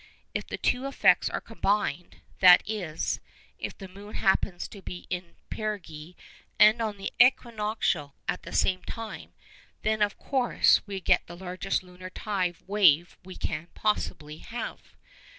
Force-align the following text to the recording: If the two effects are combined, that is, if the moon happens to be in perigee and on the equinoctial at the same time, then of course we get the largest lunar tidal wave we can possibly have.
If 0.33 0.47
the 0.47 0.57
two 0.57 0.87
effects 0.87 1.29
are 1.29 1.39
combined, 1.39 2.21
that 2.39 2.63
is, 2.67 3.19
if 3.59 3.77
the 3.77 3.87
moon 3.87 4.15
happens 4.15 4.67
to 4.69 4.81
be 4.81 5.05
in 5.11 5.35
perigee 5.51 6.15
and 6.57 6.81
on 6.81 6.97
the 6.97 7.13
equinoctial 7.21 8.15
at 8.27 8.41
the 8.41 8.51
same 8.51 8.81
time, 8.81 9.33
then 9.83 10.01
of 10.01 10.17
course 10.17 10.81
we 10.87 11.01
get 11.01 11.27
the 11.27 11.37
largest 11.37 11.83
lunar 11.83 12.09
tidal 12.09 12.65
wave 12.65 13.15
we 13.23 13.35
can 13.35 13.67
possibly 13.75 14.39
have. 14.39 14.95